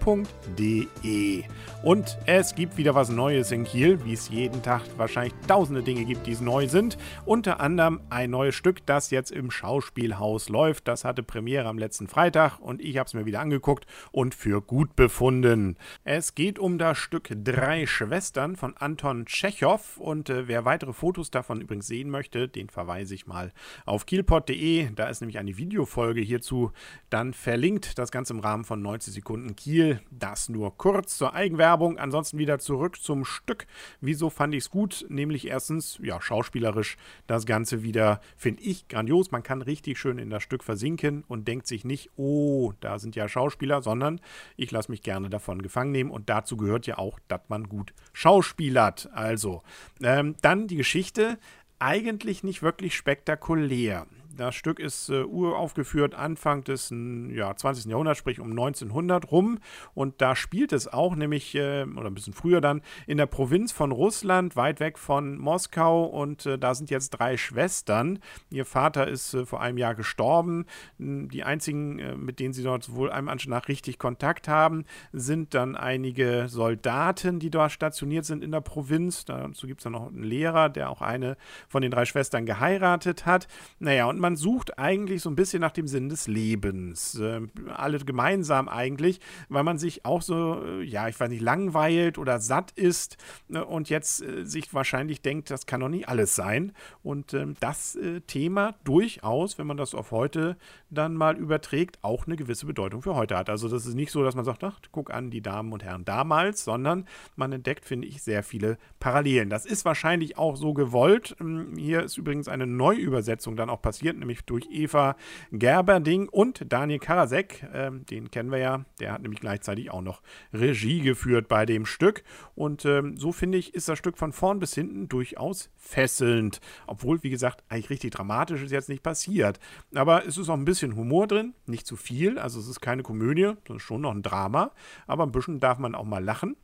www.kiel.de. 0.00 1.44
Und 1.82 2.18
es 2.26 2.54
gibt 2.54 2.76
wieder 2.76 2.94
was 2.94 3.08
Neues 3.08 3.52
in 3.52 3.64
Kiel, 3.64 4.04
wie 4.04 4.12
es 4.12 4.28
jeden 4.28 4.62
Tag 4.62 4.82
wahrscheinlich 4.98 5.32
tausende 5.48 5.82
Dinge 5.82 6.04
gibt, 6.04 6.26
die 6.26 6.36
neu 6.36 6.68
sind. 6.68 6.98
Unter 7.24 7.60
anderem 7.60 8.00
ein 8.10 8.30
neues 8.30 8.54
Stück, 8.54 8.84
das 8.84 9.10
jetzt 9.10 9.30
im 9.30 9.50
Schauspielhaus 9.50 10.50
läuft. 10.50 10.88
Das 10.88 11.04
hatte 11.04 11.22
Premiere 11.22 11.68
am 11.68 11.78
letzten 11.78 12.06
Freitag 12.06 12.58
und 12.60 12.82
ich 12.82 12.98
habe 12.98 13.06
es 13.06 13.14
mir 13.14 13.24
wieder 13.24 13.40
angeguckt 13.40 13.86
und 14.12 14.34
für 14.34 14.60
gut 14.60 14.94
befunden. 14.94 15.76
Es 16.04 16.34
geht 16.34 16.58
um 16.58 16.76
das 16.76 16.98
Stück 16.98 17.30
Drei 17.30 17.86
Schwestern 17.86 18.56
von 18.56 18.76
Anton 18.76 19.24
Tschechow 19.24 19.96
und 19.98 20.28
äh, 20.28 20.48
wer 20.48 20.64
weitere 20.66 20.92
Fotos 20.92 21.30
davon 21.30 21.62
übrigens 21.62 21.86
sehen 21.86 22.10
möchte, 22.10 22.48
den 22.48 22.68
verweise 22.68 23.14
ich 23.14 23.26
mal 23.26 23.52
auf 23.86 24.04
kielpot.de. 24.04 24.90
Da 24.94 25.08
ist 25.08 25.22
nämlich 25.22 25.38
eine 25.38 25.56
Videofolge 25.56 26.20
hierzu 26.20 26.72
dann 27.08 27.32
verlinkt. 27.32 27.98
Das 27.98 28.10
Ganze 28.10 28.34
im 28.34 28.40
Rahmen 28.40 28.64
von 28.64 28.82
90 28.82 29.14
Sekunden 29.14 29.56
Kiel 29.56 29.89
das 30.10 30.48
nur 30.48 30.76
kurz 30.76 31.16
zur 31.16 31.34
Eigenwerbung. 31.34 31.98
Ansonsten 31.98 32.38
wieder 32.38 32.58
zurück 32.58 33.00
zum 33.00 33.24
Stück. 33.24 33.66
Wieso 34.00 34.30
fand 34.30 34.54
ich 34.54 34.64
es 34.64 34.70
gut? 34.70 35.06
Nämlich 35.08 35.46
erstens, 35.46 35.98
ja, 36.02 36.20
schauspielerisch 36.20 36.96
das 37.26 37.46
Ganze 37.46 37.82
wieder, 37.82 38.20
finde 38.36 38.62
ich, 38.62 38.86
grandios. 38.88 39.30
Man 39.30 39.42
kann 39.42 39.62
richtig 39.62 39.98
schön 39.98 40.18
in 40.18 40.30
das 40.30 40.42
Stück 40.42 40.62
versinken 40.62 41.24
und 41.28 41.48
denkt 41.48 41.66
sich 41.66 41.84
nicht, 41.84 42.10
oh, 42.16 42.72
da 42.80 42.98
sind 42.98 43.16
ja 43.16 43.28
Schauspieler, 43.28 43.82
sondern 43.82 44.20
ich 44.56 44.70
lasse 44.70 44.90
mich 44.90 45.02
gerne 45.02 45.30
davon 45.30 45.62
gefangen 45.62 45.92
nehmen. 45.92 46.10
Und 46.10 46.28
dazu 46.28 46.56
gehört 46.56 46.86
ja 46.86 46.98
auch, 46.98 47.18
dass 47.28 47.40
man 47.48 47.68
gut 47.68 47.92
schauspielert. 48.12 49.08
Also, 49.12 49.62
ähm, 50.02 50.36
dann 50.42 50.66
die 50.66 50.76
Geschichte. 50.76 51.38
Eigentlich 51.82 52.44
nicht 52.44 52.62
wirklich 52.62 52.94
spektakulär. 52.94 54.06
Das 54.40 54.54
Stück 54.54 54.78
ist 54.78 55.10
äh, 55.10 55.22
uraufgeführt 55.22 56.14
Anfang 56.14 56.64
des 56.64 56.90
ja, 56.90 57.54
20. 57.54 57.84
Jahrhunderts, 57.84 58.18
sprich 58.18 58.40
um 58.40 58.50
1900 58.50 59.30
rum. 59.30 59.58
Und 59.92 60.22
da 60.22 60.34
spielt 60.34 60.72
es 60.72 60.88
auch, 60.88 61.14
nämlich, 61.14 61.54
äh, 61.54 61.84
oder 61.84 62.06
ein 62.06 62.14
bisschen 62.14 62.32
früher 62.32 62.62
dann, 62.62 62.80
in 63.06 63.18
der 63.18 63.26
Provinz 63.26 63.70
von 63.70 63.92
Russland, 63.92 64.56
weit 64.56 64.80
weg 64.80 64.98
von 64.98 65.36
Moskau. 65.36 66.04
Und 66.04 66.46
äh, 66.46 66.58
da 66.58 66.74
sind 66.74 66.88
jetzt 66.88 67.10
drei 67.10 67.36
Schwestern. 67.36 68.18
Ihr 68.48 68.64
Vater 68.64 69.08
ist 69.08 69.34
äh, 69.34 69.44
vor 69.44 69.60
einem 69.60 69.76
Jahr 69.76 69.94
gestorben. 69.94 70.64
Die 70.96 71.44
einzigen, 71.44 71.98
äh, 71.98 72.16
mit 72.16 72.40
denen 72.40 72.54
sie 72.54 72.62
dort 72.62 72.94
wohl 72.94 73.10
einem 73.10 73.28
Anschein 73.28 73.50
nach 73.50 73.68
richtig 73.68 73.98
Kontakt 73.98 74.48
haben, 74.48 74.86
sind 75.12 75.52
dann 75.52 75.76
einige 75.76 76.48
Soldaten, 76.48 77.40
die 77.40 77.50
dort 77.50 77.72
stationiert 77.72 78.24
sind 78.24 78.42
in 78.42 78.52
der 78.52 78.62
Provinz. 78.62 79.26
Dazu 79.26 79.66
gibt 79.66 79.80
es 79.80 79.84
dann 79.84 79.92
noch 79.92 80.06
einen 80.06 80.22
Lehrer, 80.22 80.70
der 80.70 80.88
auch 80.88 81.02
eine 81.02 81.36
von 81.68 81.82
den 81.82 81.90
drei 81.90 82.06
Schwestern 82.06 82.46
geheiratet 82.46 83.26
hat. 83.26 83.46
Naja, 83.80 84.06
und 84.06 84.18
man 84.18 84.29
man 84.30 84.36
sucht 84.36 84.78
eigentlich 84.78 85.22
so 85.22 85.28
ein 85.28 85.34
bisschen 85.34 85.60
nach 85.60 85.72
dem 85.72 85.88
Sinn 85.88 86.08
des 86.08 86.28
Lebens. 86.28 87.18
Äh, 87.18 87.40
alle 87.74 87.98
gemeinsam 87.98 88.68
eigentlich, 88.68 89.18
weil 89.48 89.64
man 89.64 89.76
sich 89.76 90.04
auch 90.04 90.22
so, 90.22 90.62
äh, 90.64 90.84
ja, 90.84 91.08
ich 91.08 91.18
weiß 91.18 91.28
nicht, 91.28 91.42
langweilt 91.42 92.16
oder 92.16 92.38
satt 92.38 92.70
ist 92.70 93.16
äh, 93.52 93.58
und 93.58 93.90
jetzt 93.90 94.22
äh, 94.22 94.44
sich 94.44 94.72
wahrscheinlich 94.72 95.20
denkt, 95.20 95.50
das 95.50 95.66
kann 95.66 95.80
doch 95.80 95.88
nicht 95.88 96.08
alles 96.08 96.36
sein. 96.36 96.72
Und 97.02 97.34
ähm, 97.34 97.56
das 97.58 97.96
äh, 97.96 98.20
Thema 98.20 98.76
durchaus, 98.84 99.58
wenn 99.58 99.66
man 99.66 99.76
das 99.76 99.96
auf 99.96 100.12
heute 100.12 100.56
dann 100.90 101.14
mal 101.14 101.36
überträgt, 101.36 101.98
auch 102.02 102.28
eine 102.28 102.36
gewisse 102.36 102.66
Bedeutung 102.66 103.02
für 103.02 103.16
heute 103.16 103.36
hat. 103.36 103.50
Also 103.50 103.68
das 103.68 103.84
ist 103.84 103.94
nicht 103.94 104.12
so, 104.12 104.22
dass 104.22 104.36
man 104.36 104.44
sagt, 104.44 104.62
ach, 104.62 104.78
guck 104.92 105.12
an 105.12 105.30
die 105.30 105.42
Damen 105.42 105.72
und 105.72 105.82
Herren 105.82 106.04
damals, 106.04 106.62
sondern 106.62 107.04
man 107.34 107.50
entdeckt, 107.50 107.84
finde 107.84 108.06
ich, 108.06 108.22
sehr 108.22 108.44
viele 108.44 108.78
Parallelen. 109.00 109.50
Das 109.50 109.66
ist 109.66 109.84
wahrscheinlich 109.84 110.38
auch 110.38 110.54
so 110.54 110.72
gewollt. 110.72 111.34
Ähm, 111.40 111.74
hier 111.76 112.04
ist 112.04 112.16
übrigens 112.16 112.46
eine 112.46 112.68
Neuübersetzung 112.68 113.56
dann 113.56 113.70
auch 113.70 113.82
passiert 113.82 114.19
nämlich 114.20 114.42
durch 114.44 114.68
Eva 114.70 115.16
Gerberding 115.52 116.28
und 116.28 116.72
Daniel 116.72 116.98
Karasek. 116.98 117.66
Ähm, 117.72 118.06
den 118.06 118.30
kennen 118.30 118.50
wir 118.50 118.58
ja. 118.58 118.84
Der 119.00 119.12
hat 119.12 119.22
nämlich 119.22 119.40
gleichzeitig 119.40 119.90
auch 119.90 120.02
noch 120.02 120.22
Regie 120.52 121.00
geführt 121.00 121.48
bei 121.48 121.66
dem 121.66 121.86
Stück. 121.86 122.22
Und 122.54 122.84
ähm, 122.84 123.16
so 123.16 123.32
finde 123.32 123.58
ich, 123.58 123.74
ist 123.74 123.88
das 123.88 123.98
Stück 123.98 124.16
von 124.16 124.32
vorn 124.32 124.58
bis 124.60 124.74
hinten 124.74 125.08
durchaus 125.08 125.70
fesselnd. 125.76 126.60
Obwohl, 126.86 127.22
wie 127.22 127.30
gesagt, 127.30 127.64
eigentlich 127.68 127.90
richtig 127.90 128.12
dramatisch 128.12 128.62
ist 128.62 128.72
jetzt 128.72 128.88
nicht 128.88 129.02
passiert. 129.02 129.58
Aber 129.94 130.26
es 130.26 130.38
ist 130.38 130.48
auch 130.48 130.54
ein 130.54 130.64
bisschen 130.64 130.96
Humor 130.96 131.26
drin, 131.26 131.54
nicht 131.66 131.86
zu 131.86 131.96
viel. 131.96 132.38
Also 132.38 132.60
es 132.60 132.68
ist 132.68 132.80
keine 132.80 133.02
Komödie, 133.02 133.52
sondern 133.66 133.80
schon 133.80 134.02
noch 134.02 134.12
ein 134.12 134.22
Drama. 134.22 134.72
Aber 135.06 135.24
ein 135.24 135.32
bisschen 135.32 135.60
darf 135.60 135.78
man 135.78 135.94
auch 135.94 136.04
mal 136.04 136.22
lachen. 136.22 136.56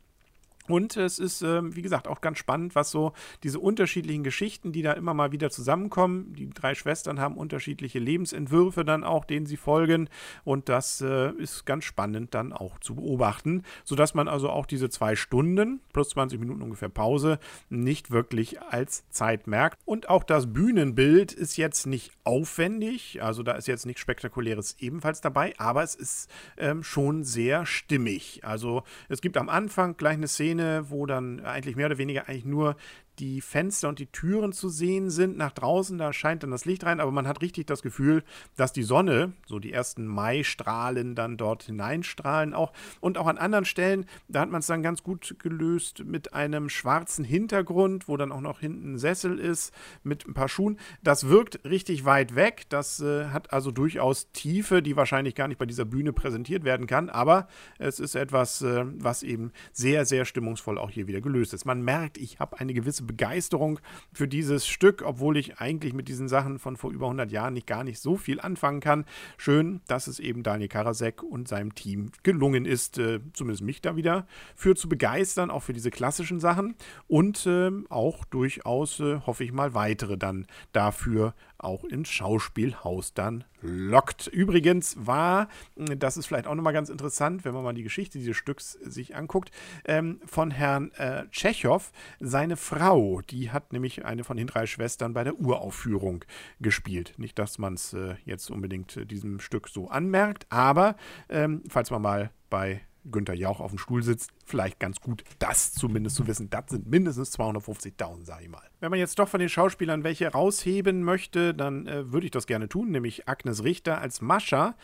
Und 0.69 0.97
es 0.97 1.19
ist, 1.19 1.43
äh, 1.43 1.75
wie 1.75 1.83
gesagt, 1.83 2.09
auch 2.09 2.21
ganz 2.21 2.39
spannend, 2.39 2.75
was 2.75 2.91
so 2.91 3.13
diese 3.43 3.59
unterschiedlichen 3.61 4.25
Geschichten, 4.25 4.73
die 4.73 4.83
da 4.83 4.93
immer 4.93 5.15
mal 5.15 5.33
wieder 5.33 5.51
zusammenkommen. 5.51 6.35
Die 6.35 6.51
drei 6.51 6.75
Schwestern 6.75 7.21
haben 7.21 7.37
unterschiedliche 7.37 7.99
Lebensentwürfe 7.99 8.85
dann 8.85 9.05
auch, 9.05 9.25
denen 9.25 9.47
sie 9.47 9.57
folgen. 9.57 10.09
Und 10.45 10.69
das 10.69 11.01
äh, 11.01 11.31
ist 11.33 11.67
ganz 11.67 11.85
spannend 11.85 12.35
dann 12.35 12.53
auch 12.53 12.79
zu 12.79 12.97
beobachten, 12.97 13.63
sodass 13.85 14.15
man 14.15 14.29
also 14.29 14.51
auch 14.51 14.67
diese 14.67 14.89
zwei 14.89 15.17
Stunden 15.17 15.81
plus 15.93 16.11
20 16.11 16.41
Minuten 16.41 16.63
ungefähr 16.63 16.89
Pause 16.89 17.39
nicht 17.69 18.11
wirklich 18.11 18.61
als 18.63 19.09
Zeit 19.11 19.47
merkt. 19.47 19.79
Und 19.85 20.09
auch 20.09 20.25
das 20.25 20.53
Bühnenbild 20.53 21.33
ist 21.33 21.57
jetzt 21.57 21.87
nicht 21.87 22.13
aufwendig, 22.25 23.23
also 23.23 23.43
da 23.43 23.53
ist 23.53 23.69
jetzt 23.69 23.87
nichts 23.87 24.01
Spektakuläres 24.01 24.77
ebenfalls 24.79 25.21
dabei, 25.21 25.55
aber 25.59 25.83
es 25.83 25.95
ist 25.95 26.31
ähm, 26.57 26.83
schon 26.83 27.25
sehr 27.25 27.67
stimmig. 27.67 28.41
Also 28.45 28.83
es 29.09 29.21
gibt 29.21 29.37
am 29.37 29.49
Anfang 29.49 29.97
gleich 29.97 30.15
eine 30.15 30.29
Szene, 30.29 30.56
Szene, 30.57 30.91
wo 30.91 31.07
dann 31.07 31.41
eigentlich 31.45 31.77
mehr 31.77 31.87
oder 31.87 31.99
weniger 31.99 32.29
eigentlich 32.29 32.45
nur 32.45 32.77
die 33.19 33.41
Fenster 33.41 33.89
und 33.89 33.99
die 33.99 34.07
Türen 34.07 34.53
zu 34.53 34.69
sehen 34.69 35.11
sind 35.11 35.37
nach 35.37 35.53
draußen. 35.53 35.99
Da 35.99 36.13
scheint 36.13 36.43
dann 36.43 36.51
das 36.51 36.65
Licht 36.65 36.85
rein, 36.85 37.01
aber 37.01 37.11
man 37.11 37.27
hat 37.27 37.43
richtig 37.43 37.67
das 37.67 37.83
Gefühl, 37.83 38.25
dass 38.57 38.73
die 38.73 38.83
Sonne, 38.83 39.33
so 39.47 39.59
die 39.59 39.73
ersten 39.73 40.07
Mai-Strahlen 40.07 41.15
dann 41.15 41.37
dort 41.37 41.65
hineinstrahlen 41.65 42.55
auch. 42.55 42.73
Und 43.01 43.19
auch 43.19 43.27
an 43.27 43.39
anderen 43.39 43.65
Stellen, 43.65 44.07
da 44.29 44.41
hat 44.41 44.51
man 44.51 44.61
es 44.61 44.67
dann 44.67 44.83
ganz 44.83 45.03
gut 45.03 45.37
gelöst 45.39 46.05
mit 46.05 46.35
einem 46.35 46.69
schwarzen 46.69 47.25
Hintergrund, 47.25 48.09
wo 48.09 48.17
dann 48.17 48.33
auch 48.33 48.41
noch 48.41 48.61
hinten 48.61 48.95
ein 48.95 48.99
Sessel 48.99 49.39
ist 49.39 49.73
mit 50.03 50.27
ein 50.27 50.35
paar 50.35 50.49
Schuhen. 50.49 50.79
Das 51.03 51.29
wirkt 51.29 51.65
richtig 51.65 52.05
weit 52.05 52.35
weg. 52.35 52.67
Das 52.69 53.01
äh, 53.01 53.27
hat 53.27 53.53
also 53.53 53.71
durchaus 53.71 54.31
Tiefe, 54.33 54.83
die 54.83 54.97
wahrscheinlich 54.97 55.35
gar 55.35 55.49
nicht 55.49 55.59
bei 55.59 55.67
dieser 55.67 55.85
Bühne 55.85 56.13
präsentiert 56.13 56.65
werden 56.65 56.87
kann. 56.87 57.09
Aber 57.09 57.49
es 57.79 58.01
ist 58.01 58.15
etwas, 58.15 58.63
äh, 58.63 58.85
was 58.99 59.23
eben 59.23 59.53
sehr, 59.73 60.05
sehr 60.05 60.25
stimmungsvoll 60.25 60.79
auch 60.79 60.91
hier 60.91 61.07
wieder 61.07 61.21
gelöst 61.21 61.55
ist. 61.55 61.65
Man 61.65 61.83
merkt, 61.83 62.19
ich 62.19 62.41
habe 62.41 62.59
eine 62.59 62.75
gewisse 62.75 63.06
Begeisterung 63.07 63.81
für 64.13 64.29
dieses 64.29 64.67
Stück, 64.67 65.03
obwohl 65.03 65.37
ich 65.37 65.59
eigentlich 65.59 65.95
mit 65.95 66.09
diesen 66.09 66.29
Sachen 66.29 66.59
von 66.59 66.77
vor 66.77 66.91
über 66.91 67.07
100 67.07 67.31
Jahren 67.31 67.55
nicht 67.55 67.67
gar 67.67 67.85
nicht 67.85 68.01
so 68.01 68.17
viel 68.17 68.41
anfangen 68.41 68.81
kann. 68.81 69.05
Schön, 69.37 69.81
dass 69.87 70.07
es 70.07 70.19
eben 70.19 70.43
Daniel 70.43 70.69
Karasek 70.69 71.23
und 71.23 71.49
seinem 71.49 71.75
Team 71.75 72.11
gelungen 72.23 72.65
ist, 72.65 72.99
äh, 72.99 73.21
zumindest 73.33 73.63
mich 73.63 73.81
da 73.81 73.97
wieder 73.97 74.27
für 74.55 74.75
zu 74.75 74.89
begeistern, 74.89 75.51
auch 75.51 75.63
für 75.63 75.73
diese 75.73 75.91
klassischen 75.91 76.41
Sachen 76.41 76.75
und 77.07 77.47
äh, 77.47 77.71
auch 77.89 78.25
durchaus, 78.25 79.01
äh, 79.01 79.21
hoffe 79.27 79.45
ich 79.45 79.53
mal, 79.53 79.75
weitere 79.75 80.19
dann 80.19 80.47
dafür 80.73 81.35
auch 81.59 81.85
ins 81.85 82.09
Schauspielhaus 82.09 83.15
dann 83.15 83.45
lockt. 83.67 84.27
Übrigens 84.27 84.97
war, 84.99 85.49
das 85.77 86.17
ist 86.17 86.27
vielleicht 86.27 86.47
auch 86.47 86.55
nochmal 86.55 86.73
ganz 86.73 86.89
interessant, 86.89 87.45
wenn 87.45 87.55
man 87.55 87.65
mal 87.65 87.75
die 87.75 87.83
Geschichte 87.83 88.19
dieses 88.19 88.37
Stücks 88.37 88.73
sich 88.73 89.17
anguckt, 89.17 89.51
ähm, 89.85 90.21
von 90.25 90.51
Herrn 90.51 90.93
äh, 90.93 91.27
Tschechow, 91.31 91.91
seine 92.21 92.57
Frau, 92.57 93.21
die 93.23 93.51
hat 93.51 93.73
nämlich 93.73 94.05
eine 94.05 94.25
von 94.25 94.37
den 94.37 94.47
drei 94.47 94.67
Schwestern 94.67 95.13
bei 95.13 95.25
der 95.25 95.39
Uraufführung 95.39 96.25
gespielt. 96.61 97.15
Nicht, 97.17 97.39
dass 97.39 97.59
man 97.59 97.75
es 97.75 97.93
äh, 97.93 98.15
jetzt 98.25 98.51
unbedingt 98.51 98.97
äh, 98.97 99.07
diesem 99.07 99.41
Stück 99.41 99.69
so 99.69 99.89
anmerkt, 99.89 100.47
aber 100.51 100.97
ähm, 101.29 101.63
falls 101.69 101.91
man 101.91 102.03
mal 102.03 102.31
bei 102.51 102.81
Günther 103.11 103.35
Jauch 103.35 103.61
auf 103.61 103.71
dem 103.71 103.79
Stuhl 103.79 104.03
sitzt, 104.03 104.33
vielleicht 104.47 104.79
ganz 104.79 105.01
gut, 105.01 105.25
das 105.39 105.73
zumindest 105.73 106.17
zu 106.17 106.27
wissen. 106.27 106.49
Das 106.51 106.65
sind 106.69 106.87
mindestens 106.87 107.37
250.000, 107.39 108.25
sage 108.25 108.45
ich 108.45 108.49
mal. 108.49 108.63
Wenn 108.81 108.91
man 108.91 108.99
jetzt 108.99 109.19
doch 109.19 109.29
von 109.29 109.41
den 109.41 109.49
Schauspielern 109.49 110.05
welche 110.05 110.29
rausheben 110.29 111.03
möchte, 111.03 111.53
dann 111.53 111.87
äh, 111.87 112.13
würde 112.13 112.27
ich 112.27 112.31
das 112.31 112.47
gerne 112.47 112.69
tun, 112.69 112.91
nämlich 112.91 113.29
Agnes 113.29 113.65
Richter 113.65 114.01
als 114.01 114.21
Mascha 114.21 114.77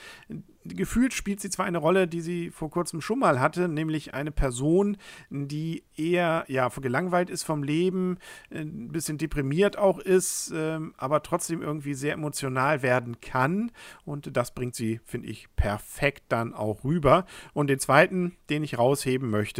gefühlt 0.64 1.12
spielt 1.12 1.40
sie 1.40 1.50
zwar 1.50 1.66
eine 1.66 1.78
Rolle, 1.78 2.06
die 2.08 2.20
sie 2.20 2.50
vor 2.50 2.70
kurzem 2.70 3.00
schon 3.00 3.18
mal 3.18 3.40
hatte, 3.40 3.68
nämlich 3.68 4.14
eine 4.14 4.30
Person, 4.30 4.96
die 5.30 5.84
eher 5.96 6.44
ja 6.48 6.68
gelangweilt 6.68 7.30
ist 7.30 7.42
vom 7.42 7.62
Leben, 7.62 8.18
ein 8.50 8.88
bisschen 8.88 9.18
deprimiert 9.18 9.78
auch 9.78 9.98
ist, 9.98 10.52
ähm, 10.54 10.94
aber 10.96 11.22
trotzdem 11.22 11.62
irgendwie 11.62 11.94
sehr 11.94 12.14
emotional 12.14 12.82
werden 12.82 13.20
kann. 13.20 13.70
Und 14.04 14.36
das 14.36 14.54
bringt 14.54 14.74
sie, 14.74 15.00
finde 15.04 15.28
ich, 15.28 15.54
perfekt 15.54 16.24
dann 16.28 16.54
auch 16.54 16.84
rüber. 16.84 17.26
Und 17.52 17.68
den 17.68 17.78
zweiten, 17.78 18.36
den 18.50 18.64
ich 18.64 18.78
rausheben 18.78 19.30
möchte, 19.30 19.51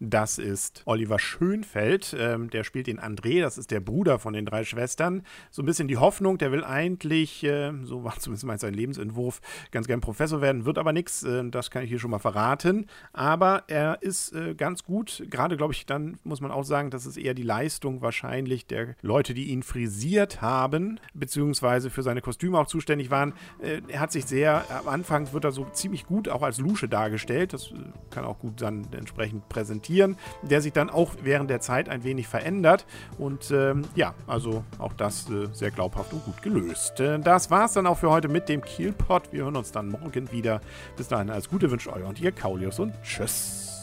das 0.00 0.38
ist 0.38 0.82
Oliver 0.84 1.18
Schönfeld. 1.18 2.14
Ähm, 2.18 2.50
der 2.50 2.64
spielt 2.64 2.86
den 2.88 3.00
André, 3.00 3.40
das 3.40 3.58
ist 3.58 3.70
der 3.70 3.80
Bruder 3.80 4.18
von 4.18 4.32
den 4.32 4.44
drei 4.44 4.64
Schwestern. 4.64 5.22
So 5.50 5.62
ein 5.62 5.66
bisschen 5.66 5.88
die 5.88 5.96
Hoffnung, 5.96 6.38
der 6.38 6.52
will 6.52 6.64
eigentlich, 6.64 7.44
äh, 7.44 7.72
so 7.84 8.04
war 8.04 8.16
zumindest 8.18 8.44
mal 8.44 8.58
sein 8.58 8.74
Lebensentwurf, 8.74 9.40
ganz 9.70 9.86
gern 9.86 10.00
Professor 10.00 10.40
werden 10.40 10.58
werden 10.58 10.64
wird 10.64 10.78
aber 10.78 10.92
nichts, 10.92 11.22
äh, 11.22 11.48
das 11.50 11.70
kann 11.70 11.82
ich 11.82 11.90
hier 11.90 11.98
schon 11.98 12.10
mal 12.10 12.18
verraten. 12.18 12.86
Aber 13.12 13.64
er 13.68 14.02
ist 14.02 14.32
äh, 14.32 14.54
ganz 14.54 14.84
gut. 14.84 15.24
Gerade, 15.28 15.56
glaube 15.56 15.72
ich, 15.72 15.86
dann 15.86 16.18
muss 16.24 16.40
man 16.40 16.50
auch 16.50 16.64
sagen, 16.64 16.90
das 16.90 17.06
ist 17.06 17.16
eher 17.16 17.34
die 17.34 17.42
Leistung 17.42 18.00
wahrscheinlich 18.00 18.66
der 18.66 18.94
Leute, 19.02 19.34
die 19.34 19.44
ihn 19.44 19.62
frisiert 19.62 20.40
haben, 20.40 21.00
beziehungsweise 21.14 21.90
für 21.90 22.02
seine 22.02 22.20
Kostüme 22.20 22.58
auch 22.58 22.66
zuständig 22.66 23.10
waren. 23.10 23.34
Äh, 23.60 23.82
er 23.88 24.00
hat 24.00 24.12
sich 24.12 24.24
sehr, 24.24 24.64
am 24.70 24.88
Anfang 24.88 25.32
wird 25.32 25.44
er 25.44 25.52
so 25.52 25.66
ziemlich 25.72 26.06
gut 26.06 26.28
auch 26.28 26.42
als 26.42 26.58
Lusche 26.58 26.88
dargestellt. 26.88 27.52
Das 27.52 27.70
äh, 27.70 27.74
kann 28.10 28.24
auch 28.24 28.38
gut 28.38 28.60
dann 28.62 28.86
entsprechend 28.92 29.37
präsentieren, 29.48 30.16
der 30.42 30.60
sich 30.60 30.72
dann 30.72 30.90
auch 30.90 31.14
während 31.22 31.50
der 31.50 31.60
Zeit 31.60 31.88
ein 31.88 32.04
wenig 32.04 32.28
verändert. 32.28 32.86
Und 33.18 33.50
ähm, 33.50 33.82
ja, 33.94 34.14
also 34.26 34.64
auch 34.78 34.92
das 34.92 35.30
äh, 35.30 35.48
sehr 35.52 35.70
glaubhaft 35.70 36.12
und 36.12 36.24
gut 36.24 36.42
gelöst. 36.42 37.00
Äh, 37.00 37.18
das 37.18 37.50
war 37.50 37.66
es 37.66 37.72
dann 37.72 37.86
auch 37.86 37.98
für 37.98 38.10
heute 38.10 38.28
mit 38.28 38.48
dem 38.48 38.62
Kielpot. 38.62 39.32
Wir 39.32 39.44
hören 39.44 39.56
uns 39.56 39.72
dann 39.72 39.88
morgen 39.88 40.30
wieder. 40.32 40.60
Bis 40.96 41.08
dahin 41.08 41.30
alles 41.30 41.48
Gute 41.48 41.70
wünscht 41.70 41.88
euer 41.88 42.06
und 42.06 42.20
ihr 42.20 42.32
Kaulius 42.32 42.78
und 42.78 42.94
tschüss. 43.02 43.77